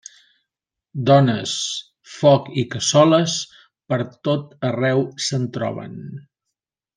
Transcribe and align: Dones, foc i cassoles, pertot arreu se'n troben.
Dones, 1.09 1.51
foc 2.13 2.49
i 2.61 2.65
cassoles, 2.77 3.35
pertot 3.93 4.57
arreu 4.71 5.05
se'n 5.27 5.47
troben. 5.59 5.97